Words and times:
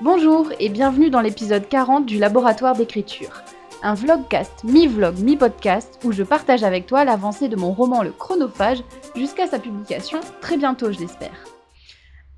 Bonjour 0.00 0.50
et 0.58 0.68
bienvenue 0.68 1.10
dans 1.10 1.20
l'épisode 1.20 1.68
40 1.68 2.06
du 2.06 2.18
Laboratoire 2.18 2.74
d'écriture. 2.74 3.42
Un 3.82 3.94
vlogcast, 3.94 4.64
mi-vlog, 4.64 5.18
mi-podcast 5.18 6.00
où 6.04 6.12
je 6.12 6.22
partage 6.22 6.64
avec 6.64 6.86
toi 6.86 7.04
l'avancée 7.04 7.48
de 7.48 7.56
mon 7.56 7.72
roman 7.72 8.02
Le 8.02 8.10
Chronophage 8.10 8.82
jusqu'à 9.14 9.46
sa 9.46 9.58
publication 9.58 10.18
très 10.40 10.56
bientôt, 10.56 10.90
je 10.90 10.98
l'espère. 10.98 11.44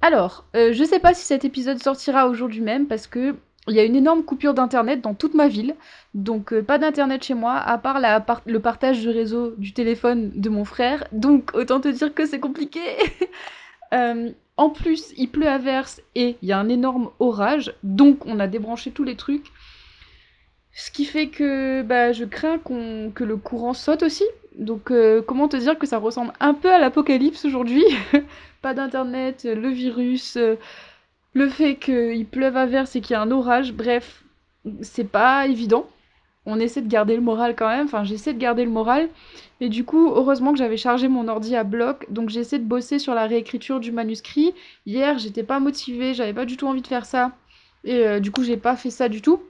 Alors, 0.02 0.44
euh, 0.54 0.72
je 0.72 0.84
sais 0.84 0.98
pas 0.98 1.14
si 1.14 1.24
cet 1.24 1.44
épisode 1.44 1.82
sortira 1.82 2.28
aujourd'hui 2.28 2.60
même 2.60 2.86
parce 2.86 3.06
que 3.06 3.34
il 3.66 3.74
y 3.74 3.80
a 3.80 3.84
une 3.84 3.96
énorme 3.96 4.24
coupure 4.24 4.52
d'internet 4.52 5.00
dans 5.00 5.14
toute 5.14 5.32
ma 5.32 5.48
ville, 5.48 5.74
donc 6.12 6.52
euh, 6.52 6.62
pas 6.62 6.76
d'internet 6.76 7.24
chez 7.24 7.34
moi 7.34 7.54
à 7.54 7.78
part 7.78 7.98
le 8.44 8.58
partage 8.58 9.02
de 9.02 9.10
réseau 9.10 9.54
du 9.56 9.72
téléphone 9.72 10.32
de 10.34 10.50
mon 10.50 10.66
frère, 10.66 11.08
donc 11.12 11.52
autant 11.54 11.80
te 11.80 11.88
dire 11.88 12.12
que 12.12 12.26
c'est 12.26 12.40
compliqué. 12.40 12.80
Euh, 13.92 14.30
en 14.56 14.70
plus, 14.70 15.12
il 15.16 15.28
pleut 15.28 15.48
à 15.48 15.58
verse 15.58 16.00
et 16.14 16.36
il 16.42 16.48
y 16.48 16.52
a 16.52 16.58
un 16.58 16.68
énorme 16.68 17.10
orage, 17.18 17.74
donc 17.82 18.24
on 18.26 18.38
a 18.38 18.46
débranché 18.46 18.92
tous 18.92 19.04
les 19.04 19.16
trucs. 19.16 19.46
Ce 20.72 20.90
qui 20.90 21.04
fait 21.04 21.28
que 21.28 21.82
bah, 21.82 22.12
je 22.12 22.24
crains 22.24 22.58
que 22.58 23.24
le 23.24 23.36
courant 23.36 23.74
saute 23.74 24.02
aussi. 24.02 24.24
Donc 24.56 24.90
euh, 24.90 25.22
comment 25.22 25.48
te 25.48 25.56
dire 25.56 25.78
que 25.78 25.86
ça 25.86 25.98
ressemble 25.98 26.32
un 26.40 26.54
peu 26.54 26.72
à 26.72 26.78
l'apocalypse 26.78 27.44
aujourd'hui? 27.44 27.84
Pas 28.62 28.74
d'internet, 28.74 29.44
le 29.44 29.68
virus, 29.68 30.36
euh, 30.36 30.56
le 31.32 31.48
fait 31.48 31.76
qu'il 31.76 32.26
pleuve 32.26 32.56
à 32.56 32.66
verse 32.66 32.94
et 32.96 33.00
qu'il 33.00 33.12
y 33.12 33.16
a 33.16 33.20
un 33.20 33.30
orage, 33.30 33.72
bref, 33.72 34.24
c'est 34.80 35.10
pas 35.10 35.46
évident 35.46 35.86
on 36.46 36.60
essaie 36.60 36.82
de 36.82 36.88
garder 36.88 37.16
le 37.16 37.22
moral 37.22 37.54
quand 37.56 37.68
même, 37.68 37.86
enfin 37.86 38.04
j'essaie 38.04 38.34
de 38.34 38.38
garder 38.38 38.64
le 38.64 38.70
moral. 38.70 39.08
Et 39.60 39.68
du 39.68 39.84
coup, 39.84 40.10
heureusement 40.10 40.52
que 40.52 40.58
j'avais 40.58 40.76
chargé 40.76 41.08
mon 41.08 41.28
ordi 41.28 41.56
à 41.56 41.64
bloc, 41.64 42.06
donc 42.10 42.28
j'essaie 42.28 42.58
de 42.58 42.64
bosser 42.64 42.98
sur 42.98 43.14
la 43.14 43.26
réécriture 43.26 43.80
du 43.80 43.92
manuscrit. 43.92 44.54
Hier, 44.86 45.18
j'étais 45.18 45.42
pas 45.42 45.60
motivée, 45.60 46.14
j'avais 46.14 46.34
pas 46.34 46.44
du 46.44 46.56
tout 46.56 46.66
envie 46.66 46.82
de 46.82 46.86
faire 46.86 47.06
ça. 47.06 47.32
Et 47.84 48.06
euh, 48.06 48.20
du 48.20 48.30
coup, 48.30 48.42
j'ai 48.42 48.56
pas 48.56 48.76
fait 48.76 48.90
ça 48.90 49.08
du 49.08 49.22
tout. 49.22 49.40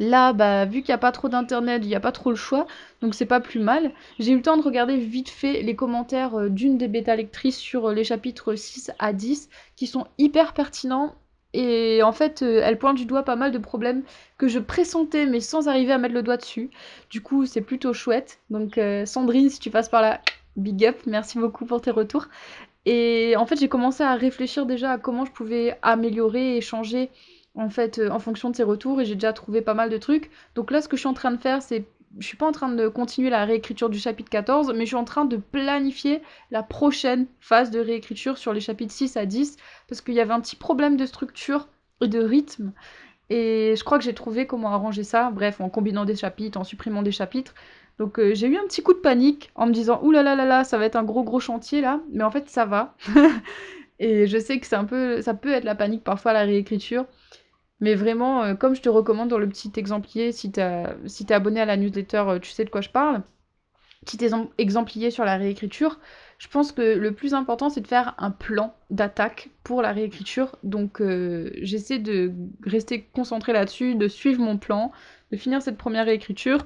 Là, 0.00 0.32
bah, 0.32 0.64
vu 0.64 0.82
qu'il 0.82 0.88
n'y 0.88 0.94
a 0.94 0.98
pas 0.98 1.12
trop 1.12 1.28
d'internet, 1.28 1.82
il 1.84 1.88
n'y 1.88 1.94
a 1.94 2.00
pas 2.00 2.10
trop 2.10 2.30
le 2.30 2.36
choix, 2.36 2.66
donc 3.00 3.14
c'est 3.14 3.26
pas 3.26 3.40
plus 3.40 3.60
mal. 3.60 3.92
J'ai 4.18 4.32
eu 4.32 4.36
le 4.36 4.42
temps 4.42 4.56
de 4.56 4.62
regarder 4.62 4.96
vite 4.98 5.28
fait 5.30 5.62
les 5.62 5.76
commentaires 5.76 6.34
euh, 6.34 6.48
d'une 6.48 6.78
des 6.78 6.88
bêta 6.88 7.14
lectrices 7.14 7.58
sur 7.58 7.90
euh, 7.90 7.94
les 7.94 8.02
chapitres 8.02 8.56
6 8.56 8.90
à 8.98 9.12
10, 9.12 9.48
qui 9.76 9.86
sont 9.86 10.06
hyper 10.18 10.52
pertinents 10.52 11.14
et 11.54 12.02
en 12.02 12.12
fait, 12.12 12.42
euh, 12.42 12.60
elle 12.64 12.78
pointe 12.78 12.96
du 12.96 13.06
doigt 13.06 13.22
pas 13.22 13.36
mal 13.36 13.52
de 13.52 13.58
problèmes 13.58 14.02
que 14.38 14.48
je 14.48 14.58
pressentais, 14.58 15.24
mais 15.24 15.38
sans 15.38 15.68
arriver 15.68 15.92
à 15.92 15.98
mettre 15.98 16.14
le 16.14 16.22
doigt 16.22 16.36
dessus. 16.36 16.68
Du 17.10 17.20
coup, 17.22 17.46
c'est 17.46 17.60
plutôt 17.60 17.92
chouette. 17.92 18.40
Donc, 18.50 18.76
euh, 18.76 19.06
Sandrine, 19.06 19.48
si 19.48 19.60
tu 19.60 19.70
passes 19.70 19.88
par 19.88 20.02
là, 20.02 20.20
big 20.56 20.84
up, 20.84 20.96
merci 21.06 21.38
beaucoup 21.38 21.64
pour 21.64 21.80
tes 21.80 21.92
retours. 21.92 22.26
Et 22.86 23.34
en 23.36 23.46
fait, 23.46 23.56
j'ai 23.56 23.68
commencé 23.68 24.02
à 24.02 24.14
réfléchir 24.16 24.66
déjà 24.66 24.92
à 24.92 24.98
comment 24.98 25.24
je 25.24 25.30
pouvais 25.30 25.78
améliorer 25.82 26.56
et 26.56 26.60
changer 26.60 27.10
en 27.54 27.70
fait 27.70 27.98
euh, 27.98 28.10
en 28.10 28.18
fonction 28.18 28.50
de 28.50 28.56
ces 28.56 28.64
retours 28.64 29.00
et 29.00 29.04
j'ai 29.04 29.14
déjà 29.14 29.32
trouvé 29.32 29.62
pas 29.62 29.74
mal 29.74 29.90
de 29.90 29.98
trucs. 29.98 30.30
Donc 30.56 30.70
là, 30.72 30.82
ce 30.82 30.88
que 30.88 30.96
je 30.96 31.02
suis 31.02 31.08
en 31.08 31.14
train 31.14 31.30
de 31.30 31.40
faire, 31.40 31.62
c'est 31.62 31.86
je 32.18 32.26
suis 32.26 32.36
pas 32.36 32.46
en 32.46 32.52
train 32.52 32.68
de 32.68 32.88
continuer 32.88 33.30
la 33.30 33.44
réécriture 33.44 33.90
du 33.90 33.98
chapitre 33.98 34.30
14, 34.30 34.72
mais 34.74 34.80
je 34.80 34.90
suis 34.90 34.96
en 34.96 35.04
train 35.04 35.24
de 35.24 35.36
planifier 35.36 36.22
la 36.50 36.62
prochaine 36.62 37.26
phase 37.40 37.70
de 37.70 37.80
réécriture 37.80 38.38
sur 38.38 38.52
les 38.52 38.60
chapitres 38.60 38.92
6 38.92 39.16
à 39.16 39.26
10, 39.26 39.56
parce 39.88 40.00
qu'il 40.00 40.14
y 40.14 40.20
avait 40.20 40.32
un 40.32 40.40
petit 40.40 40.56
problème 40.56 40.96
de 40.96 41.06
structure 41.06 41.68
et 42.00 42.08
de 42.08 42.20
rythme. 42.20 42.72
Et 43.30 43.74
je 43.76 43.84
crois 43.84 43.98
que 43.98 44.04
j'ai 44.04 44.14
trouvé 44.14 44.46
comment 44.46 44.72
arranger 44.72 45.02
ça, 45.02 45.30
bref, 45.30 45.60
en 45.60 45.70
combinant 45.70 46.04
des 46.04 46.16
chapitres, 46.16 46.58
en 46.58 46.64
supprimant 46.64 47.02
des 47.02 47.12
chapitres. 47.12 47.54
Donc 47.98 48.18
euh, 48.18 48.34
j'ai 48.34 48.48
eu 48.48 48.56
un 48.56 48.64
petit 48.64 48.82
coup 48.82 48.92
de 48.92 48.98
panique 48.98 49.50
en 49.54 49.66
me 49.66 49.72
disant 49.72 50.00
ouh 50.02 50.10
là 50.10 50.22
là 50.22 50.34
là 50.34 50.44
là, 50.44 50.64
ça 50.64 50.78
va 50.78 50.84
être 50.84 50.96
un 50.96 51.04
gros 51.04 51.22
gros 51.22 51.40
chantier 51.40 51.80
là, 51.80 52.00
mais 52.10 52.24
en 52.24 52.30
fait 52.30 52.48
ça 52.48 52.64
va. 52.64 52.96
et 53.98 54.26
je 54.26 54.38
sais 54.38 54.58
que 54.58 54.74
un 54.74 54.84
peu, 54.84 55.22
ça 55.22 55.34
peut 55.34 55.52
être 55.52 55.64
la 55.64 55.74
panique 55.74 56.02
parfois 56.02 56.32
la 56.32 56.42
réécriture, 56.42 57.06
mais 57.84 57.94
vraiment, 57.94 58.42
euh, 58.42 58.54
comme 58.54 58.74
je 58.74 58.80
te 58.80 58.88
recommande 58.88 59.28
dans 59.28 59.36
le 59.36 59.46
petit 59.46 59.70
exemplier, 59.76 60.32
si 60.32 60.50
tu 60.50 60.60
abonné 60.60 61.60
à 61.60 61.66
la 61.66 61.76
newsletter, 61.76 62.24
euh, 62.28 62.38
tu 62.38 62.50
sais 62.50 62.64
de 62.64 62.70
quoi 62.70 62.80
je 62.80 62.88
parle, 62.88 63.22
petit 64.06 64.18
exemplier 64.56 65.10
sur 65.10 65.26
la 65.26 65.36
réécriture, 65.36 66.00
je 66.38 66.48
pense 66.48 66.72
que 66.72 66.80
le 66.80 67.12
plus 67.12 67.34
important, 67.34 67.68
c'est 67.68 67.82
de 67.82 67.86
faire 67.86 68.14
un 68.16 68.30
plan 68.30 68.74
d'attaque 68.88 69.50
pour 69.64 69.82
la 69.82 69.92
réécriture. 69.92 70.56
Donc 70.62 71.02
euh, 71.02 71.50
j'essaie 71.60 71.98
de 71.98 72.32
rester 72.64 73.02
concentré 73.02 73.52
là-dessus, 73.52 73.96
de 73.96 74.08
suivre 74.08 74.40
mon 74.40 74.56
plan, 74.56 74.90
de 75.30 75.36
finir 75.36 75.60
cette 75.60 75.76
première 75.76 76.06
réécriture, 76.06 76.60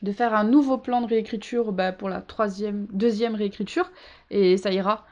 de 0.00 0.12
faire 0.12 0.32
un 0.32 0.44
nouveau 0.44 0.78
plan 0.78 1.02
de 1.02 1.06
réécriture 1.06 1.72
bah, 1.72 1.92
pour 1.92 2.08
la 2.08 2.22
troisième, 2.22 2.86
deuxième 2.92 3.34
réécriture, 3.34 3.92
et 4.30 4.56
ça 4.56 4.72
ira. 4.72 5.04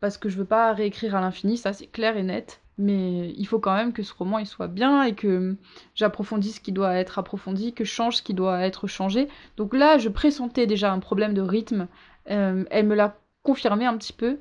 Parce 0.00 0.18
que 0.18 0.28
je 0.28 0.36
veux 0.36 0.44
pas 0.44 0.74
réécrire 0.74 1.16
à 1.16 1.22
l'infini, 1.22 1.56
ça 1.56 1.72
c'est 1.72 1.86
clair 1.86 2.18
et 2.18 2.22
net 2.22 2.60
mais 2.80 3.34
il 3.36 3.46
faut 3.46 3.58
quand 3.58 3.74
même 3.74 3.92
que 3.92 4.02
ce 4.02 4.14
roman 4.14 4.38
il 4.38 4.46
soit 4.46 4.66
bien 4.66 5.02
et 5.02 5.14
que 5.14 5.56
j'approfondisse 5.94 6.56
ce 6.56 6.60
qui 6.60 6.72
doit 6.72 6.94
être 6.94 7.18
approfondi, 7.18 7.74
que 7.74 7.84
je 7.84 7.90
change 7.90 8.16
ce 8.16 8.22
qui 8.22 8.34
doit 8.34 8.60
être 8.60 8.86
changé. 8.86 9.28
Donc 9.56 9.74
là, 9.74 9.98
je 9.98 10.08
pressentais 10.08 10.66
déjà 10.66 10.92
un 10.92 10.98
problème 10.98 11.34
de 11.34 11.42
rythme. 11.42 11.88
Euh, 12.30 12.64
elle 12.70 12.86
me 12.86 12.94
l'a 12.94 13.16
confirmé 13.42 13.84
un 13.84 13.96
petit 13.98 14.14
peu. 14.14 14.38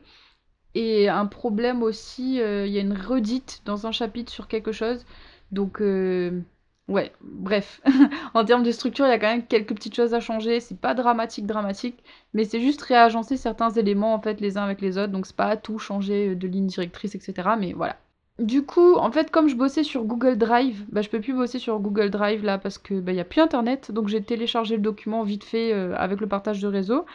Et 0.75 1.09
un 1.09 1.25
problème 1.25 1.83
aussi, 1.83 2.41
euh, 2.41 2.65
il 2.65 2.71
y 2.73 2.77
a 2.77 2.81
une 2.81 2.93
redite 2.93 3.61
dans 3.65 3.87
un 3.87 3.91
chapitre 3.91 4.31
sur 4.31 4.47
quelque 4.47 4.71
chose. 4.71 5.05
Donc, 5.51 5.81
euh, 5.81 6.39
ouais, 6.87 7.11
bref. 7.21 7.81
en 8.33 8.45
termes 8.45 8.63
de 8.63 8.71
structure, 8.71 9.05
il 9.05 9.09
y 9.09 9.13
a 9.13 9.19
quand 9.19 9.27
même 9.27 9.45
quelques 9.45 9.75
petites 9.75 9.95
choses 9.95 10.13
à 10.13 10.21
changer. 10.21 10.59
C'est 10.61 10.79
pas 10.79 10.93
dramatique, 10.93 11.45
dramatique, 11.45 12.03
mais 12.33 12.45
c'est 12.45 12.61
juste 12.61 12.81
réagencer 12.83 13.35
certains 13.35 13.71
éléments 13.71 14.13
en 14.13 14.21
fait 14.21 14.39
les 14.39 14.57
uns 14.57 14.63
avec 14.63 14.79
les 14.81 14.97
autres. 14.97 15.11
Donc, 15.11 15.25
c'est 15.25 15.35
pas 15.35 15.57
tout 15.57 15.79
changer 15.79 16.35
de 16.35 16.47
ligne 16.47 16.67
directrice, 16.67 17.15
etc. 17.15 17.49
Mais 17.59 17.73
voilà, 17.73 17.97
du 18.39 18.65
coup, 18.65 18.95
en 18.95 19.11
fait, 19.11 19.31
comme 19.31 19.49
je 19.49 19.55
bossais 19.55 19.83
sur 19.83 20.05
Google 20.05 20.37
Drive, 20.37 20.85
bah, 20.89 21.01
je 21.01 21.09
peux 21.09 21.19
plus 21.19 21.33
bosser 21.33 21.59
sur 21.59 21.79
Google 21.79 22.09
Drive 22.09 22.43
là 22.43 22.57
parce 22.57 22.77
que 22.77 22.99
bah, 22.99 23.11
y 23.11 23.19
a 23.19 23.25
plus 23.25 23.41
internet, 23.41 23.91
donc 23.91 24.07
j'ai 24.07 24.23
téléchargé 24.23 24.75
le 24.77 24.81
document 24.81 25.23
vite 25.23 25.43
fait 25.43 25.73
euh, 25.73 25.93
avec 25.97 26.21
le 26.21 26.27
partage 26.27 26.61
de 26.61 26.67
réseau. 26.67 27.05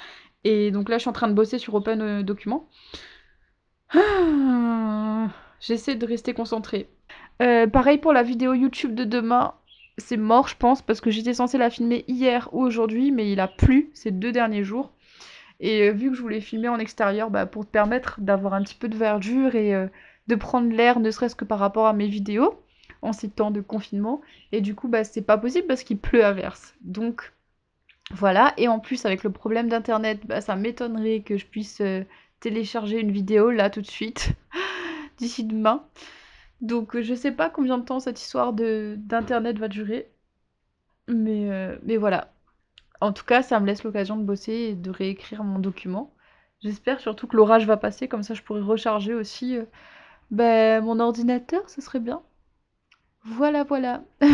Et 0.45 0.71
donc 0.71 0.89
là, 0.89 0.97
je 0.99 1.01
suis 1.01 1.09
en 1.09 1.15
train 1.15 1.29
de 1.29 1.33
bosser 1.35 1.59
sur 1.59 1.75
Open 1.75 2.01
euh, 2.03 2.23
Document. 2.23 2.69
Ah, 3.95 5.29
j'essaie 5.61 5.95
de 5.95 6.07
rester 6.07 6.35
concentrée. 6.35 6.89
Euh, 7.43 7.67
pareil 7.67 7.99
pour 7.99 8.13
la 8.13 8.23
vidéo 8.23 8.53
YouTube 8.53 8.95
de 8.95 9.05
demain, 9.05 9.55
c'est 9.97 10.17
mort, 10.17 10.49
je 10.49 10.57
pense, 10.57 10.83
parce 10.83 11.01
que 11.01 11.11
j'étais 11.11 11.35
censée 11.35 11.59
la 11.59 11.71
filmer 11.71 12.05
hier 12.07 12.49
ou 12.53 12.63
aujourd'hui, 12.63 13.13
mais 13.13 13.33
il 13.33 13.41
a 13.41 13.49
plu 13.49 13.91
ces 13.95 14.11
deux 14.11 14.33
derniers 14.33 14.65
jours. 14.65 14.93
Et 15.61 15.91
vu 15.91 16.11
que 16.11 16.17
je 16.17 16.21
voulais 16.21 16.41
filmer 16.41 16.69
en 16.69 16.79
extérieur, 16.79 17.31
bah, 17.31 17.47
pour 17.47 17.65
te 17.65 17.71
permettre 17.71 18.21
d'avoir 18.21 18.55
un 18.55 18.63
petit 18.63 18.75
peu 18.75 18.89
de 18.89 18.97
verdure 18.97 19.55
et 19.55 19.89
de 20.27 20.35
prendre 20.35 20.73
l'air, 20.75 21.01
ne 21.01 21.11
serait-ce 21.11 21.37
que 21.37 21.45
par 21.45 21.59
rapport 21.59 21.87
à 21.87 21.93
mes 21.93 22.09
vidéos, 22.09 22.59
en 23.03 23.13
ces 23.13 23.29
temps 23.29 23.51
de 23.51 23.61
confinement. 23.61 24.23
Et 24.53 24.61
du 24.61 24.75
coup, 24.75 24.89
bah, 24.89 25.05
c'est 25.05 25.23
pas 25.23 25.39
possible 25.39 25.67
parce 25.67 25.83
qu'il 25.83 25.99
pleut 25.99 26.25
à 26.25 26.33
verse. 26.33 26.75
Donc, 26.81 27.33
voilà. 28.11 28.55
Et 28.57 28.69
en 28.69 28.81
plus, 28.81 29.05
avec 29.05 29.25
le 29.25 29.31
problème 29.31 29.69
d'internet, 29.69 30.27
bah, 30.27 30.41
ça 30.41 30.57
m'étonnerait 30.57 31.21
que 31.21 31.37
je 31.37 31.47
puisse 31.47 31.81
euh, 31.81 32.03
télécharger 32.41 33.01
une 33.01 33.13
vidéo 33.13 33.51
là 33.51 33.71
tout 33.71 33.83
de 33.83 33.87
suite, 33.87 34.33
d'ici 35.19 35.45
demain. 35.45 35.85
Donc, 36.61 36.99
je 36.99 37.15
sais 37.15 37.33
pas 37.33 37.51
combien 37.51 37.79
de 37.79 37.85
temps 37.85 38.01
cette 38.01 38.21
histoire 38.21 38.53
d'internet 38.55 39.59
va 39.59 39.69
durer. 39.69 40.11
Mais, 41.09 41.51
euh, 41.51 41.77
mais 41.83 41.99
voilà. 41.99 42.33
En 43.01 43.13
tout 43.13 43.25
cas, 43.25 43.43
ça 43.43 43.61
me 43.61 43.67
laisse 43.67 43.85
l'occasion 43.85 44.17
de 44.17 44.23
bosser 44.25 44.53
et 44.53 44.75
de 44.75 44.91
réécrire 44.91 45.45
mon 45.45 45.59
document. 45.59 46.15
J'espère 46.63 47.01
surtout 47.01 47.27
que 47.27 47.37
l'orage 47.37 47.67
va 47.67 47.77
passer, 47.77 48.09
comme 48.09 48.23
ça 48.23 48.33
je 48.33 48.43
pourrai 48.43 48.63
recharger 48.63 49.13
aussi 49.13 49.59
euh, 49.59 49.65
ben, 50.35 50.85
mon 50.85 51.01
ordinateur, 51.01 51.69
ce 51.71 51.81
serait 51.81 52.01
bien. 52.01 52.21
Voilà, 53.25 53.65
voilà. 53.65 54.03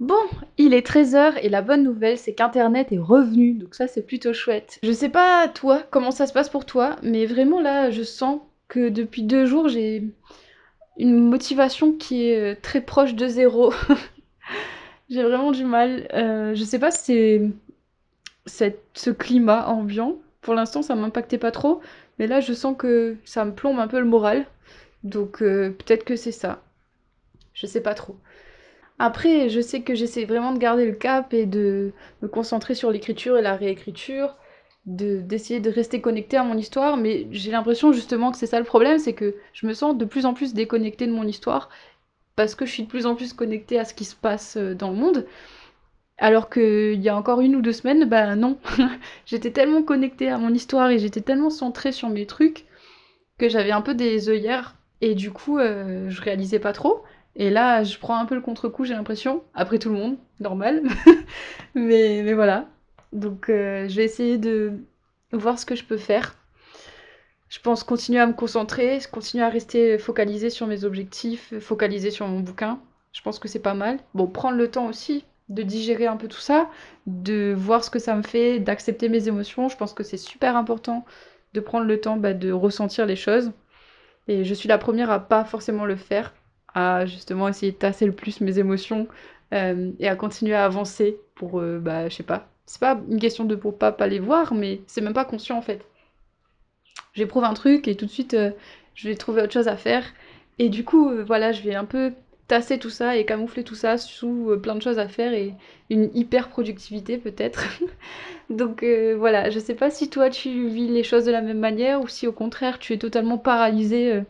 Bon, 0.00 0.16
il 0.58 0.74
est 0.74 0.84
13h 0.84 1.38
et 1.42 1.48
la 1.48 1.62
bonne 1.62 1.84
nouvelle 1.84 2.18
c'est 2.18 2.34
qu'Internet 2.34 2.90
est 2.90 2.98
revenu, 2.98 3.52
donc 3.52 3.76
ça 3.76 3.86
c'est 3.86 4.04
plutôt 4.04 4.32
chouette. 4.32 4.80
Je 4.82 4.90
sais 4.90 5.08
pas 5.08 5.46
toi, 5.46 5.84
comment 5.92 6.10
ça 6.10 6.26
se 6.26 6.32
passe 6.32 6.48
pour 6.48 6.66
toi, 6.66 6.96
mais 7.04 7.24
vraiment 7.24 7.60
là 7.60 7.92
je 7.92 8.02
sens 8.02 8.40
que 8.66 8.88
depuis 8.88 9.22
deux 9.22 9.46
jours 9.46 9.68
j'ai 9.68 10.02
une 10.98 11.28
motivation 11.28 11.92
qui 11.92 12.24
est 12.24 12.54
euh, 12.54 12.56
très 12.60 12.80
proche 12.80 13.14
de 13.14 13.28
zéro. 13.28 13.72
j'ai 15.08 15.22
vraiment 15.22 15.52
du 15.52 15.64
mal. 15.64 16.08
Euh, 16.14 16.52
je 16.56 16.64
sais 16.64 16.80
pas 16.80 16.90
si 16.90 17.52
c'est 18.44 18.80
ce 18.94 19.10
climat 19.10 19.68
ambiant 19.68 20.16
pour 20.42 20.54
l'instant, 20.54 20.82
ça 20.82 20.94
m'impactait 20.94 21.38
pas 21.38 21.52
trop, 21.52 21.80
mais 22.18 22.26
là, 22.26 22.40
je 22.40 22.52
sens 22.52 22.76
que 22.76 23.16
ça 23.24 23.44
me 23.44 23.54
plombe 23.54 23.78
un 23.78 23.88
peu 23.88 23.98
le 23.98 24.04
moral. 24.04 24.46
Donc 25.04 25.42
euh, 25.42 25.70
peut-être 25.70 26.04
que 26.04 26.16
c'est 26.16 26.32
ça. 26.32 26.62
Je 27.54 27.66
sais 27.66 27.80
pas 27.80 27.94
trop. 27.94 28.16
Après, 28.98 29.48
je 29.48 29.60
sais 29.60 29.82
que 29.82 29.94
j'essaie 29.94 30.24
vraiment 30.24 30.52
de 30.52 30.58
garder 30.58 30.86
le 30.86 30.92
cap 30.92 31.32
et 31.32 31.46
de 31.46 31.92
me 32.22 32.28
concentrer 32.28 32.74
sur 32.74 32.90
l'écriture 32.90 33.38
et 33.38 33.42
la 33.42 33.56
réécriture, 33.56 34.36
d'essayer 34.86 35.60
de, 35.60 35.70
rester 35.70 36.00
connecté 36.00 36.36
à 36.36 36.44
mon 36.44 36.58
histoire, 36.58 36.96
mais 36.96 37.26
j'ai 37.30 37.52
l'impression 37.52 37.92
justement 37.92 38.32
que 38.32 38.38
c'est 38.38 38.46
ça 38.46 38.58
le 38.58 38.64
problème, 38.64 38.98
c'est 38.98 39.12
que 39.12 39.36
je 39.52 39.66
me 39.66 39.74
sens 39.74 39.96
de 39.96 40.04
plus 40.04 40.26
en 40.26 40.34
plus 40.34 40.54
déconnectée 40.54 41.06
de 41.06 41.12
mon 41.12 41.26
histoire 41.26 41.68
parce 42.36 42.54
que 42.54 42.66
je 42.66 42.72
suis 42.72 42.82
de 42.84 42.88
plus 42.88 43.06
en 43.06 43.14
plus 43.14 43.32
connectée 43.32 43.78
à 43.78 43.84
ce 43.84 43.94
qui 43.94 44.04
se 44.04 44.16
passe 44.16 44.56
euh, 44.56 44.74
dans 44.74 44.90
le 44.90 44.96
monde. 44.96 45.26
Alors 46.18 46.50
qu'il 46.50 47.00
y 47.00 47.08
a 47.08 47.16
encore 47.16 47.40
une 47.40 47.56
ou 47.56 47.62
deux 47.62 47.72
semaines, 47.72 48.04
bah 48.04 48.36
non. 48.36 48.58
j'étais 49.26 49.50
tellement 49.50 49.82
connectée 49.82 50.28
à 50.28 50.38
mon 50.38 50.52
histoire 50.52 50.90
et 50.90 50.98
j'étais 50.98 51.20
tellement 51.20 51.50
centrée 51.50 51.92
sur 51.92 52.08
mes 52.08 52.26
trucs 52.26 52.66
que 53.38 53.48
j'avais 53.48 53.72
un 53.72 53.82
peu 53.82 53.94
des 53.94 54.28
œillères 54.28 54.76
et 55.00 55.14
du 55.14 55.32
coup, 55.32 55.58
euh, 55.58 56.08
je 56.08 56.22
réalisais 56.22 56.60
pas 56.60 56.72
trop. 56.72 57.02
Et 57.34 57.50
là, 57.50 57.82
je 57.82 57.98
prends 57.98 58.18
un 58.18 58.26
peu 58.26 58.34
le 58.34 58.40
contre-coup, 58.40 58.84
j'ai 58.84 58.94
l'impression, 58.94 59.42
après 59.54 59.78
tout 59.78 59.88
le 59.88 59.96
monde, 59.96 60.16
normal. 60.38 60.82
mais, 61.74 62.22
mais 62.22 62.34
voilà. 62.34 62.68
Donc, 63.12 63.48
euh, 63.48 63.88
je 63.88 63.96
vais 63.96 64.04
essayer 64.04 64.38
de 64.38 64.72
voir 65.32 65.58
ce 65.58 65.66
que 65.66 65.74
je 65.74 65.84
peux 65.84 65.96
faire. 65.96 66.36
Je 67.48 67.58
pense 67.58 67.84
continuer 67.84 68.20
à 68.20 68.26
me 68.26 68.32
concentrer, 68.32 68.98
continuer 69.10 69.44
à 69.44 69.48
rester 69.48 69.98
focalisé 69.98 70.50
sur 70.50 70.66
mes 70.66 70.84
objectifs, 70.84 71.58
focalisé 71.58 72.10
sur 72.10 72.28
mon 72.28 72.40
bouquin. 72.40 72.80
Je 73.12 73.22
pense 73.22 73.38
que 73.38 73.48
c'est 73.48 73.58
pas 73.58 73.74
mal. 73.74 73.98
Bon, 74.14 74.26
prendre 74.26 74.56
le 74.56 74.70
temps 74.70 74.86
aussi 74.86 75.24
de 75.52 75.62
digérer 75.62 76.06
un 76.06 76.16
peu 76.16 76.28
tout 76.28 76.40
ça, 76.40 76.68
de 77.06 77.54
voir 77.56 77.84
ce 77.84 77.90
que 77.90 77.98
ça 77.98 78.14
me 78.14 78.22
fait, 78.22 78.58
d'accepter 78.58 79.08
mes 79.08 79.28
émotions. 79.28 79.68
Je 79.68 79.76
pense 79.76 79.92
que 79.92 80.02
c'est 80.02 80.16
super 80.16 80.56
important 80.56 81.04
de 81.54 81.60
prendre 81.60 81.86
le 81.86 82.00
temps 82.00 82.16
bah, 82.16 82.32
de 82.32 82.50
ressentir 82.50 83.06
les 83.06 83.16
choses. 83.16 83.52
Et 84.28 84.44
je 84.44 84.54
suis 84.54 84.68
la 84.68 84.78
première 84.78 85.10
à 85.10 85.20
pas 85.20 85.44
forcément 85.44 85.84
le 85.84 85.96
faire, 85.96 86.32
à 86.74 87.06
justement 87.06 87.48
essayer 87.48 87.72
de 87.72 87.76
tasser 87.76 88.06
le 88.06 88.12
plus 88.12 88.40
mes 88.40 88.58
émotions 88.58 89.08
euh, 89.52 89.90
et 89.98 90.08
à 90.08 90.16
continuer 90.16 90.54
à 90.54 90.64
avancer 90.64 91.18
pour, 91.34 91.60
euh, 91.60 91.78
bah, 91.78 92.08
je 92.08 92.14
sais 92.14 92.22
pas. 92.22 92.48
C'est 92.66 92.80
pas 92.80 92.98
une 93.10 93.18
question 93.18 93.44
de 93.44 93.54
pour 93.54 93.76
pas, 93.76 93.92
pas 93.92 94.06
les 94.06 94.20
voir, 94.20 94.54
mais 94.54 94.80
c'est 94.86 95.00
même 95.00 95.12
pas 95.12 95.24
conscient 95.24 95.58
en 95.58 95.62
fait. 95.62 95.84
J'éprouve 97.14 97.44
un 97.44 97.52
truc 97.52 97.88
et 97.88 97.96
tout 97.96 98.06
de 98.06 98.10
suite 98.10 98.34
euh, 98.34 98.52
je 98.94 99.08
vais 99.08 99.16
trouver 99.16 99.42
autre 99.42 99.52
chose 99.52 99.68
à 99.68 99.76
faire. 99.76 100.04
Et 100.58 100.68
du 100.68 100.84
coup, 100.84 101.10
voilà, 101.26 101.52
je 101.52 101.62
vais 101.62 101.74
un 101.74 101.84
peu 101.84 102.12
tasser 102.52 102.78
tout 102.78 102.90
ça 102.90 103.16
et 103.16 103.24
camoufler 103.24 103.64
tout 103.64 103.74
ça 103.74 103.96
sous 103.96 104.50
euh, 104.50 104.58
plein 104.58 104.74
de 104.74 104.82
choses 104.82 104.98
à 104.98 105.08
faire 105.08 105.32
et 105.32 105.54
une 105.88 106.10
hyper 106.14 106.50
productivité 106.50 107.16
peut-être. 107.16 107.64
Donc 108.50 108.82
euh, 108.82 109.16
voilà, 109.18 109.48
je 109.48 109.58
sais 109.58 109.74
pas 109.74 109.88
si 109.88 110.10
toi 110.10 110.28
tu 110.28 110.68
vis 110.68 110.88
les 110.88 111.02
choses 111.02 111.24
de 111.24 111.32
la 111.32 111.40
même 111.40 111.60
manière 111.60 112.02
ou 112.02 112.08
si 112.08 112.26
au 112.26 112.32
contraire 112.32 112.78
tu 112.78 112.92
es 112.92 112.98
totalement 112.98 113.38
paralysé 113.38 114.12
euh, 114.12 114.22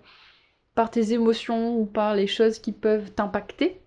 par 0.76 0.88
tes 0.88 1.12
émotions 1.14 1.76
ou 1.76 1.84
par 1.84 2.14
les 2.14 2.28
choses 2.28 2.60
qui 2.60 2.70
peuvent 2.70 3.10
t'impacter. 3.10 3.80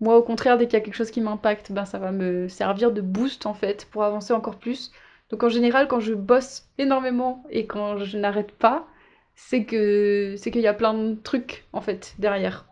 Moi 0.00 0.18
au 0.18 0.22
contraire, 0.22 0.58
dès 0.58 0.66
qu'il 0.66 0.74
y 0.74 0.82
a 0.82 0.84
quelque 0.84 0.94
chose 0.94 1.10
qui 1.10 1.22
m'impacte, 1.22 1.72
ben 1.72 1.86
ça 1.86 1.98
va 1.98 2.12
me 2.12 2.48
servir 2.48 2.92
de 2.92 3.00
boost 3.00 3.46
en 3.46 3.54
fait 3.54 3.86
pour 3.90 4.04
avancer 4.04 4.34
encore 4.34 4.58
plus. 4.58 4.92
Donc 5.30 5.42
en 5.42 5.48
général, 5.48 5.88
quand 5.88 6.00
je 6.00 6.12
bosse 6.12 6.68
énormément 6.76 7.44
et 7.48 7.66
quand 7.66 7.96
je 8.04 8.18
n'arrête 8.18 8.52
pas, 8.52 8.86
c'est 9.36 9.64
que 9.64 10.34
c'est 10.36 10.50
qu'il 10.50 10.60
y 10.60 10.66
a 10.66 10.74
plein 10.74 10.92
de 10.92 11.14
trucs 11.14 11.66
en 11.72 11.80
fait 11.80 12.14
derrière. 12.18 12.67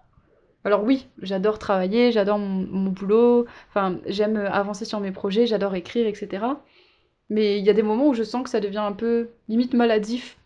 Alors 0.67 0.83
oui, 0.83 1.07
j'adore 1.23 1.61
travailler, 1.61 2.11
j'adore 2.11 2.41
mon, 2.41 2.91
boulot, 2.91 3.47
enfin 3.69 4.01
j'aime 4.07 4.37
avancer 4.37 4.85
sur 4.85 4.99
mes 4.99 5.13
projets, 5.13 5.47
j'adore 5.47 5.77
écrire, 5.77 6.09
etc. 6.09 6.45
Mais 7.31 7.61
il 7.61 7.65
y 7.65 7.71
a 7.71 7.73
des 7.73 7.85
moments 7.85 8.09
où 8.09 8.15
je 8.15 8.25
sens 8.25 8.43
que 8.43 8.51
ça 8.51 8.59
devient 8.59 8.79
un 8.79 8.91
peu 8.93 9.29
limite 9.49 9.75
maladif 9.75 10.39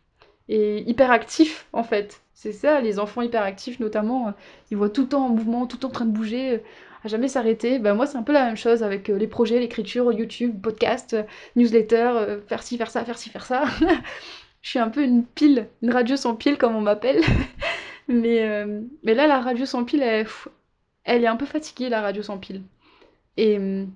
et 0.50 0.82
hyperactif 0.82 1.68
en 1.72 1.84
fait. 1.84 2.20
C'est 2.34 2.52
ça, 2.52 2.82
les 2.82 2.98
enfants 2.98 3.22
hyperactifs 3.22 3.80
notamment, 3.80 4.28
euh, 4.28 4.32
ils 4.70 4.76
voient 4.76 4.90
tout 4.90 5.02
le 5.02 5.08
temps 5.08 5.24
en 5.24 5.30
mouvement, 5.30 5.66
tout 5.66 5.78
le 5.78 5.80
temps 5.80 5.88
en 5.88 5.92
train 5.92 6.04
de 6.04 6.12
bouger, 6.12 6.56
euh, 6.56 6.58
à 7.02 7.08
jamais 7.08 7.28
s'arrêter. 7.28 7.78
Ben 7.78 7.94
moi 7.94 8.04
c'est 8.04 8.18
un 8.18 8.22
peu 8.22 8.34
la 8.34 8.44
même 8.44 8.58
chose 8.58 8.82
avec 8.82 9.08
euh, 9.08 9.16
les 9.16 9.26
projets, 9.26 9.58
l'écriture, 9.58 10.12
YouTube, 10.12 10.60
podcast, 10.60 11.16
newsletter, 11.56 12.40
faire 12.46 12.62
ci, 12.62 12.76
faire 12.76 12.90
ça, 12.90 13.06
faire 13.06 13.16
ci, 13.16 13.30
faire 13.30 13.46
ça. 13.46 13.64
Je 14.60 14.68
suis 14.68 14.78
un 14.78 14.90
peu 14.90 15.02
une 15.02 15.24
pile, 15.24 15.68
une 15.80 15.92
radio 15.92 16.16
sans 16.16 16.34
pile 16.34 16.58
comme 16.58 16.76
on 16.76 16.82
m'appelle. 16.82 17.22
Mais, 18.10 18.42
euh, 18.42 18.82
mais 19.04 19.14
là, 19.14 19.28
la 19.28 19.40
radio 19.40 19.64
sans 19.64 19.84
pile, 19.84 20.02
elle, 20.02 21.24
est 21.24 21.28
un 21.28 21.36
peu 21.36 21.46
fatiguée, 21.46 21.88
la 21.88 22.00
radio 22.02 22.22
sans 22.22 22.38
pile. 22.38 22.62
Et 23.36 23.56
euh, 23.56 23.86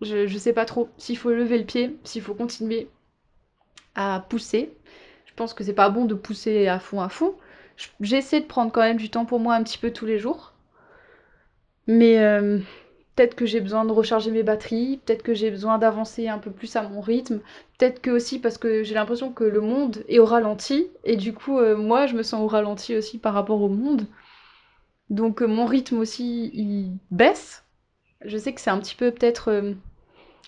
je, 0.00 0.28
je 0.28 0.38
sais 0.38 0.52
pas 0.52 0.64
trop 0.64 0.88
s'il 0.96 1.18
faut 1.18 1.30
lever 1.30 1.58
le 1.58 1.64
pied, 1.64 1.98
s'il 2.04 2.22
faut 2.22 2.34
continuer 2.34 2.88
à 3.96 4.24
pousser. 4.28 4.72
Je 5.26 5.34
pense 5.34 5.54
que 5.54 5.64
c'est 5.64 5.72
pas 5.72 5.90
bon 5.90 6.04
de 6.04 6.14
pousser 6.14 6.68
à 6.68 6.78
fond 6.78 7.00
à 7.00 7.08
fond. 7.08 7.34
J'essaie 8.00 8.40
de 8.40 8.46
prendre 8.46 8.70
quand 8.70 8.80
même 8.82 8.96
du 8.96 9.10
temps 9.10 9.24
pour 9.24 9.40
moi 9.40 9.56
un 9.56 9.64
petit 9.64 9.78
peu 9.78 9.92
tous 9.92 10.06
les 10.06 10.20
jours. 10.20 10.52
Mais 11.88 12.20
euh, 12.20 12.60
Peut-être 13.18 13.34
que 13.34 13.46
j'ai 13.46 13.60
besoin 13.60 13.84
de 13.84 13.90
recharger 13.90 14.30
mes 14.30 14.44
batteries, 14.44 15.00
peut-être 15.04 15.24
que 15.24 15.34
j'ai 15.34 15.50
besoin 15.50 15.78
d'avancer 15.78 16.28
un 16.28 16.38
peu 16.38 16.52
plus 16.52 16.76
à 16.76 16.82
mon 16.88 17.00
rythme, 17.00 17.40
peut-être 17.76 18.00
que 18.00 18.12
aussi 18.12 18.38
parce 18.38 18.58
que 18.58 18.84
j'ai 18.84 18.94
l'impression 18.94 19.32
que 19.32 19.42
le 19.42 19.60
monde 19.60 20.04
est 20.08 20.20
au 20.20 20.24
ralenti, 20.24 20.86
et 21.02 21.16
du 21.16 21.34
coup, 21.34 21.58
euh, 21.58 21.76
moi, 21.76 22.06
je 22.06 22.14
me 22.14 22.22
sens 22.22 22.40
au 22.40 22.46
ralenti 22.46 22.94
aussi 22.94 23.18
par 23.18 23.34
rapport 23.34 23.60
au 23.60 23.68
monde. 23.68 24.06
Donc 25.10 25.42
euh, 25.42 25.48
mon 25.48 25.66
rythme 25.66 25.98
aussi, 25.98 26.52
il 26.54 26.96
baisse. 27.10 27.64
Je 28.24 28.38
sais 28.38 28.52
que 28.52 28.60
c'est 28.60 28.70
un 28.70 28.78
petit 28.78 28.94
peu 28.94 29.10
peut-être 29.10 29.50
euh, 29.50 29.72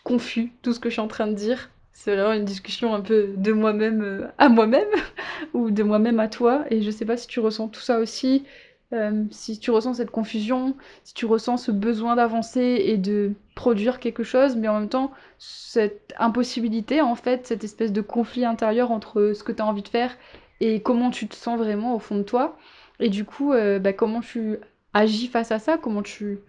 confus, 0.04 0.52
tout 0.62 0.72
ce 0.72 0.78
que 0.78 0.90
je 0.90 0.92
suis 0.92 1.02
en 1.02 1.08
train 1.08 1.26
de 1.26 1.34
dire. 1.34 1.70
C'est 1.92 2.14
vraiment 2.14 2.34
une 2.34 2.44
discussion 2.44 2.94
un 2.94 3.00
peu 3.00 3.34
de 3.36 3.50
moi-même 3.50 4.30
à 4.38 4.48
moi-même, 4.48 4.86
ou 5.54 5.72
de 5.72 5.82
moi-même 5.82 6.20
à 6.20 6.28
toi, 6.28 6.66
et 6.70 6.82
je 6.82 6.90
sais 6.92 7.04
pas 7.04 7.16
si 7.16 7.26
tu 7.26 7.40
ressens 7.40 7.66
tout 7.66 7.80
ça 7.80 7.98
aussi. 7.98 8.44
Euh, 8.92 9.24
si 9.30 9.58
tu 9.60 9.70
ressens 9.70 9.94
cette 9.94 10.10
confusion, 10.10 10.76
si 11.04 11.14
tu 11.14 11.24
ressens 11.24 11.58
ce 11.58 11.70
besoin 11.70 12.16
d'avancer 12.16 12.82
et 12.84 12.96
de 12.96 13.32
produire 13.54 14.00
quelque 14.00 14.24
chose, 14.24 14.56
mais 14.56 14.66
en 14.66 14.80
même 14.80 14.88
temps 14.88 15.12
cette 15.38 16.12
impossibilité, 16.18 17.00
en 17.00 17.14
fait, 17.14 17.46
cette 17.46 17.62
espèce 17.62 17.92
de 17.92 18.00
conflit 18.00 18.44
intérieur 18.44 18.90
entre 18.90 19.32
ce 19.32 19.44
que 19.44 19.52
tu 19.52 19.62
as 19.62 19.66
envie 19.66 19.82
de 19.82 19.88
faire 19.88 20.16
et 20.58 20.82
comment 20.82 21.10
tu 21.10 21.28
te 21.28 21.36
sens 21.36 21.56
vraiment 21.56 21.94
au 21.94 22.00
fond 22.00 22.16
de 22.16 22.22
toi. 22.24 22.58
Et 22.98 23.08
du 23.08 23.24
coup, 23.24 23.52
euh, 23.52 23.78
bah, 23.78 23.92
comment 23.92 24.20
tu 24.20 24.58
agis 24.92 25.28
face 25.28 25.52
à 25.52 25.60
ça, 25.60 25.78
comment 25.78 26.02
tu 26.02 26.40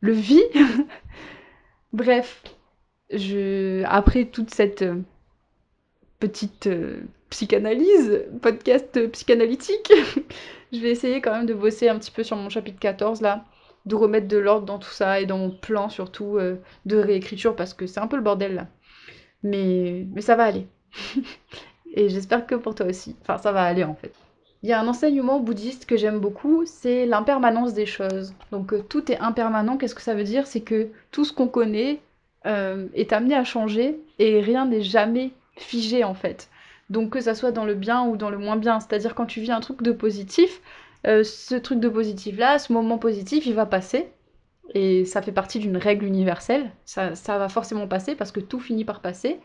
le 0.00 0.12
vis. 0.12 0.42
Bref, 1.92 2.42
après 3.86 4.24
toute 4.24 4.52
cette 4.52 4.82
euh, 4.82 4.96
petite 6.18 6.68
psychanalyse, 7.30 8.24
podcast 8.42 9.06
psychanalytique, 9.12 9.92
je 10.72 10.78
vais 10.78 10.90
essayer 10.90 11.20
quand 11.20 11.32
même 11.32 11.46
de 11.46 11.54
bosser 11.54 11.88
un 11.88 11.98
petit 11.98 12.10
peu 12.10 12.22
sur 12.22 12.36
mon 12.36 12.48
chapitre 12.48 12.78
14 12.78 13.20
là, 13.20 13.44
de 13.86 13.94
remettre 13.94 14.28
de 14.28 14.36
l'ordre 14.36 14.66
dans 14.66 14.78
tout 14.78 14.90
ça 14.90 15.20
et 15.20 15.26
dans 15.26 15.38
mon 15.38 15.50
plan 15.50 15.88
surtout 15.88 16.36
euh, 16.36 16.56
de 16.86 16.96
réécriture 16.96 17.56
parce 17.56 17.74
que 17.74 17.86
c'est 17.86 18.00
un 18.00 18.06
peu 18.06 18.16
le 18.16 18.22
bordel 18.22 18.54
là. 18.54 18.66
Mais, 19.42 20.06
mais 20.12 20.20
ça 20.20 20.36
va 20.36 20.44
aller. 20.44 20.66
et 21.94 22.08
j'espère 22.08 22.46
que 22.46 22.54
pour 22.54 22.74
toi 22.74 22.86
aussi. 22.86 23.16
Enfin, 23.22 23.38
ça 23.38 23.52
va 23.52 23.62
aller 23.62 23.84
en 23.84 23.94
fait. 23.94 24.12
Il 24.62 24.68
y 24.68 24.72
a 24.72 24.80
un 24.80 24.88
enseignement 24.88 25.38
bouddhiste 25.38 25.86
que 25.86 25.96
j'aime 25.96 26.18
beaucoup, 26.18 26.64
c'est 26.66 27.06
l'impermanence 27.06 27.74
des 27.74 27.86
choses. 27.86 28.34
Donc 28.50 28.72
euh, 28.72 28.82
tout 28.88 29.10
est 29.12 29.18
impermanent, 29.20 29.76
qu'est-ce 29.76 29.94
que 29.94 30.02
ça 30.02 30.14
veut 30.14 30.24
dire? 30.24 30.46
C'est 30.46 30.62
que 30.62 30.88
tout 31.12 31.24
ce 31.24 31.32
qu'on 31.32 31.46
connaît 31.48 32.00
euh, 32.46 32.88
est 32.94 33.12
amené 33.12 33.34
à 33.36 33.44
changer 33.44 34.00
et 34.18 34.40
rien 34.40 34.66
n'est 34.66 34.82
jamais 34.82 35.30
figé 35.56 36.02
en 36.04 36.14
fait. 36.14 36.48
Donc 36.90 37.10
que 37.10 37.20
ça 37.20 37.34
soit 37.34 37.52
dans 37.52 37.64
le 37.64 37.74
bien 37.74 38.04
ou 38.04 38.16
dans 38.16 38.30
le 38.30 38.38
moins 38.38 38.56
bien. 38.56 38.80
C'est-à-dire 38.80 39.14
quand 39.14 39.26
tu 39.26 39.40
vis 39.40 39.50
un 39.50 39.60
truc 39.60 39.82
de 39.82 39.92
positif, 39.92 40.60
euh, 41.06 41.22
ce 41.24 41.54
truc 41.54 41.80
de 41.80 41.88
positif 41.88 42.38
là, 42.38 42.58
ce 42.58 42.72
moment 42.72 42.98
positif, 42.98 43.46
il 43.46 43.54
va 43.54 43.66
passer. 43.66 44.08
Et 44.74 45.04
ça 45.04 45.22
fait 45.22 45.32
partie 45.32 45.58
d'une 45.58 45.76
règle 45.76 46.04
universelle. 46.04 46.70
Ça, 46.84 47.14
ça, 47.14 47.38
va 47.38 47.48
forcément 47.48 47.88
passer 47.88 48.14
parce 48.14 48.32
que 48.32 48.40
tout 48.40 48.60
finit 48.60 48.84
par 48.84 49.00
passer. 49.00 49.40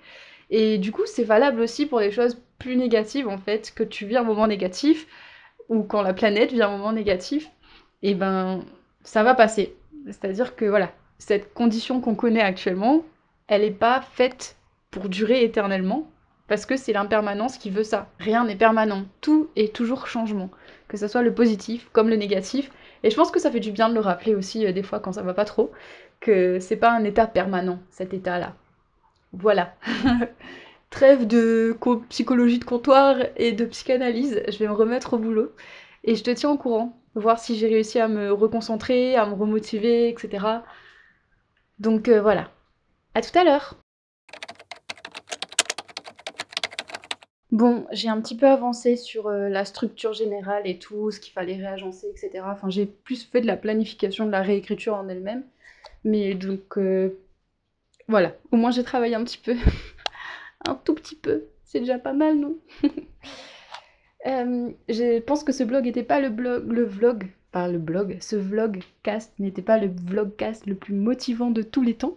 Et 0.50 0.78
du 0.78 0.92
coup, 0.92 1.04
c'est 1.06 1.24
valable 1.24 1.62
aussi 1.62 1.86
pour 1.86 2.00
les 2.00 2.12
choses 2.12 2.42
plus 2.60 2.76
négatives 2.76 3.28
en 3.28 3.38
fait, 3.38 3.74
que 3.76 3.84
tu 3.84 4.06
vis 4.06 4.18
un 4.18 4.24
moment 4.24 4.48
négatif 4.48 5.08
ou 5.70 5.84
quand 5.84 6.02
la 6.02 6.14
planète 6.14 6.52
vit 6.52 6.62
un 6.62 6.70
moment 6.70 6.92
négatif, 6.92 7.50
et 8.02 8.12
eh 8.12 8.16
ben 8.16 8.64
ça 9.04 9.24
va 9.24 9.34
passer. 9.34 9.76
C'est-à-dire 10.08 10.56
que 10.56 10.66
voilà, 10.66 10.92
cette 11.18 11.54
condition 11.54 12.02
qu'on 12.02 12.16
connaît 12.16 12.42
actuellement, 12.42 13.04
elle 13.48 13.62
n'est 13.62 13.72
pas 13.72 14.02
faite 14.02 14.58
pour 14.92 15.10
durer 15.10 15.44
éternellement. 15.44 16.10
Parce 16.48 16.66
que 16.66 16.76
c'est 16.76 16.94
l'impermanence 16.94 17.58
qui 17.58 17.70
veut 17.70 17.84
ça. 17.84 18.10
Rien 18.20 18.46
n'est 18.46 18.56
permanent. 18.56 19.06
Tout 19.22 19.50
est 19.56 19.74
toujours 19.74 20.08
changement. 20.08 20.50
Que 20.88 20.98
ce 20.98 21.08
soit 21.08 21.22
le 21.22 21.34
positif 21.34 21.90
comme 21.94 22.10
le 22.10 22.16
négatif. 22.16 22.72
Et 23.04 23.10
je 23.10 23.16
pense 23.16 23.32
que 23.32 23.40
ça 23.40 23.52
fait 23.52 23.60
du 23.60 23.72
bien 23.72 23.90
de 23.90 23.94
le 23.94 24.00
rappeler 24.00 24.36
aussi 24.36 24.66
euh, 24.66 24.72
des 24.72 24.84
fois 24.84 25.00
quand 25.00 25.14
ça 25.14 25.22
va 25.22 25.34
pas 25.34 25.46
trop. 25.46 25.72
Que 26.20 26.60
c'est 26.60 26.78
pas 26.78 26.92
un 26.92 27.04
état 27.04 27.28
permanent, 27.28 27.80
cet 27.90 28.14
état-là. 28.14 28.56
Voilà. 29.34 29.76
Trêve 30.90 31.26
de 31.26 31.76
psychologie 32.10 32.60
de 32.60 32.66
comptoir 32.66 33.18
et 33.38 33.52
de 33.52 33.66
psychanalyse. 33.66 34.44
Je 34.48 34.58
vais 34.60 34.68
me 34.68 34.74
remettre 34.74 35.14
au 35.14 35.18
boulot. 35.18 35.52
Et 36.04 36.16
je 36.16 36.24
te 36.24 36.32
tiens 36.32 36.52
au 36.52 36.58
courant. 36.58 36.98
Voir 37.16 37.40
si 37.40 37.58
j'ai 37.58 37.68
réussi 37.68 38.00
à 38.00 38.08
me 38.08 38.32
reconcentrer, 38.32 39.16
à 39.16 39.26
me 39.26 39.34
remotiver, 39.34 40.10
etc. 40.10 40.46
Donc 41.80 42.10
euh, 42.10 42.22
voilà. 42.22 42.52
À 43.16 43.22
tout 43.22 43.38
à 43.38 43.44
l'heure 43.44 43.76
Bon, 47.54 47.86
j'ai 47.92 48.10
un 48.10 48.20
petit 48.20 48.36
peu 48.36 48.48
avancé 48.48 48.96
sur 48.98 49.28
euh, 49.28 49.48
la 49.48 49.64
structure 49.64 50.12
générale 50.14 50.64
et 50.66 50.80
tout, 50.80 51.12
ce 51.12 51.20
qu'il 51.20 51.34
fallait 51.34 51.56
réagencer, 51.56 52.08
etc. 52.10 52.44
Enfin, 52.48 52.70
j'ai 52.72 52.88
plus 52.88 53.26
fait 53.26 53.42
de 53.42 53.46
la 53.48 53.58
planification 53.58 54.26
de 54.26 54.32
la 54.32 54.42
réécriture 54.42 54.96
en 54.96 55.08
elle-même. 55.08 55.44
Mais 56.04 56.34
donc, 56.34 56.78
euh, 56.80 57.20
voilà. 58.08 58.36
Au 58.52 58.58
moins, 58.58 58.72
j'ai 58.72 58.84
travaillé 58.84 59.16
un 59.16 59.24
petit 59.24 59.38
peu. 59.38 59.56
un 60.68 60.76
tout 60.76 60.96
petit 60.96 61.16
peu. 61.16 61.44
C'est 61.64 61.80
déjà 61.80 62.00
pas 62.00 62.14
mal, 62.14 62.40
non? 62.40 62.58
Euh, 64.26 64.72
Je 64.88 65.20
pense 65.20 65.44
que 65.44 65.52
ce 65.52 65.66
blog 65.66 65.84
n'était 65.84 66.04
pas 66.04 66.22
le 66.22 66.30
blog, 66.30 66.72
le 66.72 66.86
vlog, 66.86 67.30
pas 67.52 67.68
le 67.68 67.78
blog, 67.78 68.18
ce 68.22 68.38
vlogcast 68.38 69.38
n'était 69.38 69.62
pas 69.62 69.78
le 69.78 69.88
vlogcast 69.90 70.66
le 70.66 70.76
plus 70.76 70.94
motivant 70.94 71.52
de 71.52 71.62
tous 71.62 71.82
les 71.82 71.96
temps. 71.96 72.16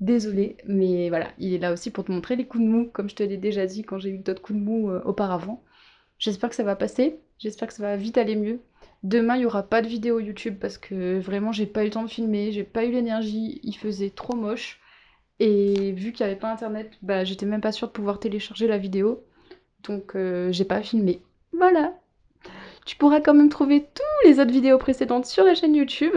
Désolée, 0.00 0.56
mais 0.66 1.08
voilà, 1.08 1.28
il 1.38 1.54
est 1.54 1.58
là 1.58 1.72
aussi 1.72 1.90
pour 1.90 2.04
te 2.04 2.12
montrer 2.12 2.36
les 2.36 2.46
coups 2.46 2.64
de 2.64 2.68
mou, 2.68 2.90
comme 2.92 3.08
je 3.08 3.14
te 3.14 3.22
l'ai 3.22 3.36
déjà 3.36 3.64
dit 3.66 3.82
quand 3.84 3.98
j'ai 3.98 4.10
eu 4.10 4.18
d'autres 4.18 4.42
coups 4.42 4.58
de 4.58 4.64
mou 4.64 4.90
euh, 4.90 5.00
auparavant. 5.04 5.62
J'espère 6.18 6.50
que 6.50 6.56
ça 6.56 6.64
va 6.64 6.76
passer. 6.76 7.20
J'espère 7.38 7.68
que 7.68 7.74
ça 7.74 7.82
va 7.82 7.96
vite 7.96 8.18
aller 8.18 8.36
mieux. 8.36 8.60
Demain, 9.02 9.36
il 9.36 9.40
n'y 9.40 9.46
aura 9.46 9.62
pas 9.62 9.82
de 9.82 9.86
vidéo 9.86 10.18
YouTube 10.18 10.56
parce 10.60 10.78
que 10.78 11.18
vraiment, 11.18 11.52
j'ai 11.52 11.66
pas 11.66 11.82
eu 11.82 11.86
le 11.86 11.90
temps 11.90 12.02
de 12.02 12.10
filmer, 12.10 12.52
j'ai 12.52 12.64
pas 12.64 12.84
eu 12.84 12.90
l'énergie, 12.90 13.60
il 13.62 13.76
faisait 13.76 14.10
trop 14.10 14.34
moche. 14.34 14.80
Et 15.40 15.92
vu 15.92 16.12
qu'il 16.12 16.24
n'y 16.24 16.32
avait 16.32 16.40
pas 16.40 16.52
internet, 16.52 16.92
bah, 17.02 17.24
j'étais 17.24 17.46
même 17.46 17.60
pas 17.60 17.72
sûre 17.72 17.88
de 17.88 17.92
pouvoir 17.92 18.18
télécharger 18.20 18.66
la 18.66 18.78
vidéo. 18.78 19.24
Donc, 19.82 20.16
euh, 20.16 20.50
j'ai 20.52 20.64
pas 20.64 20.82
filmé. 20.82 21.22
Voilà. 21.52 21.94
Tu 22.86 22.96
pourras 22.96 23.20
quand 23.20 23.34
même 23.34 23.48
trouver 23.48 23.82
toutes 23.82 24.28
les 24.30 24.40
autres 24.40 24.52
vidéos 24.52 24.78
précédentes 24.78 25.26
sur 25.26 25.44
la 25.44 25.54
chaîne 25.54 25.74
YouTube. 25.74 26.14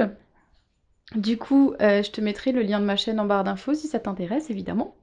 Du 1.16 1.38
coup, 1.38 1.74
euh, 1.82 2.04
je 2.04 2.12
te 2.12 2.22
mettrai 2.22 2.52
le 2.52 2.62
lien 2.62 2.80
de 2.80 2.86
ma 2.86 2.98
chaîne 2.98 3.20
en 3.20 3.26
barre 3.26 3.44
d'infos 3.44 3.74
si 3.74 3.88
ça 3.88 4.00
t'intéresse, 4.00 4.50
évidemment. 4.50 4.96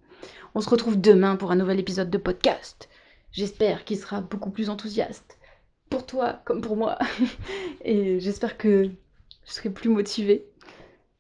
On 0.54 0.61
se 0.61 0.68
retrouve 0.68 1.00
demain 1.00 1.37
pour 1.37 1.50
un 1.50 1.56
nouvel 1.56 1.80
épisode 1.80 2.11
de 2.11 2.18
podcast. 2.18 2.88
J'espère 3.32 3.84
qu'il 3.84 3.99
sera 3.99 4.20
beaucoup 4.20 4.50
plus 4.50 4.70
enthousiaste 4.70 5.38
pour 5.90 6.06
toi 6.06 6.40
comme 6.44 6.61
pour 6.61 6.76
moi. 6.76 6.99
Et 7.84 8.20
j'espère 8.20 8.58
que 8.58 8.90
je 9.46 9.52
serai 9.52 9.70
plus 9.70 9.88
motivée. 9.88 10.44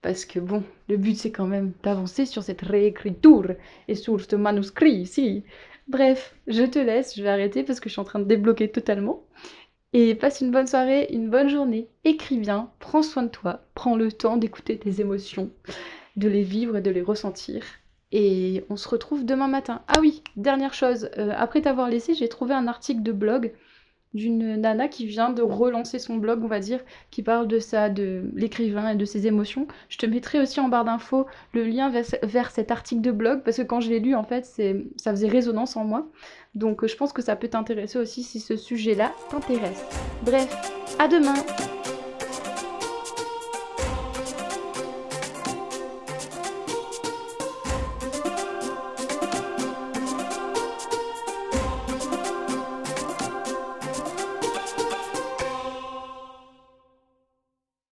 Parce 0.02 0.26
que 0.26 0.38
bon, 0.38 0.62
le 0.88 0.98
but 0.98 1.16
c'est 1.16 1.32
quand 1.32 1.46
même 1.46 1.72
d'avancer 1.82 2.26
sur 2.26 2.42
cette 2.42 2.60
réécriture 2.60 3.54
et 3.88 3.94
sur 3.94 4.20
ce 4.20 4.36
manuscrit 4.36 4.92
ici. 4.92 5.44
Bref, 5.88 6.34
je 6.46 6.62
te 6.62 6.78
laisse, 6.78 7.16
je 7.16 7.22
vais 7.22 7.30
arrêter 7.30 7.62
parce 7.62 7.80
que 7.80 7.88
je 7.88 7.94
suis 7.94 8.00
en 8.00 8.04
train 8.04 8.18
de 8.18 8.24
débloquer 8.24 8.70
totalement. 8.70 9.22
Et 9.96 10.16
passe 10.16 10.40
une 10.40 10.50
bonne 10.50 10.66
soirée, 10.66 11.06
une 11.12 11.30
bonne 11.30 11.48
journée. 11.48 11.88
Écris 12.02 12.36
bien, 12.36 12.72
prends 12.80 13.04
soin 13.04 13.22
de 13.22 13.28
toi, 13.28 13.60
prends 13.76 13.94
le 13.94 14.10
temps 14.10 14.36
d'écouter 14.36 14.76
tes 14.76 15.00
émotions, 15.00 15.52
de 16.16 16.26
les 16.26 16.42
vivre 16.42 16.76
et 16.76 16.82
de 16.82 16.90
les 16.90 17.00
ressentir. 17.00 17.62
Et 18.10 18.64
on 18.70 18.76
se 18.76 18.88
retrouve 18.88 19.24
demain 19.24 19.46
matin. 19.46 19.82
Ah 19.86 20.00
oui, 20.00 20.24
dernière 20.34 20.74
chose, 20.74 21.10
euh, 21.16 21.30
après 21.36 21.62
t'avoir 21.62 21.88
laissé, 21.88 22.14
j'ai 22.14 22.28
trouvé 22.28 22.54
un 22.54 22.66
article 22.66 23.04
de 23.04 23.12
blog 23.12 23.52
d'une 24.14 24.56
nana 24.56 24.88
qui 24.88 25.06
vient 25.06 25.30
de 25.30 25.42
relancer 25.42 25.98
son 25.98 26.16
blog, 26.16 26.42
on 26.42 26.46
va 26.48 26.60
dire, 26.60 26.80
qui 27.10 27.22
parle 27.22 27.48
de 27.48 27.58
ça, 27.58 27.90
de 27.90 28.30
l'écrivain 28.34 28.90
et 28.90 28.94
de 28.94 29.04
ses 29.04 29.26
émotions. 29.26 29.66
Je 29.88 29.98
te 29.98 30.06
mettrai 30.06 30.40
aussi 30.40 30.60
en 30.60 30.68
barre 30.68 30.84
d'infos 30.84 31.26
le 31.52 31.64
lien 31.64 31.90
vers, 31.90 32.50
cet 32.50 32.70
article 32.70 33.02
de 33.02 33.10
blog, 33.10 33.42
parce 33.42 33.56
que 33.56 33.62
quand 33.62 33.80
je 33.80 33.90
l'ai 33.90 34.00
lu, 34.00 34.14
en 34.14 34.24
fait, 34.24 34.44
ça 34.96 35.10
faisait 35.10 35.28
résonance 35.28 35.76
en 35.76 35.84
moi. 35.84 36.08
Donc 36.54 36.86
je 36.86 36.96
pense 36.96 37.12
que 37.12 37.22
ça 37.22 37.34
peut 37.34 37.48
t'intéresser 37.48 37.98
aussi 37.98 38.22
si 38.22 38.38
ce 38.38 38.56
sujet-là 38.56 39.12
t'intéresse. 39.30 39.84
Bref, 40.24 40.48
à 40.98 41.08
demain 41.08 41.34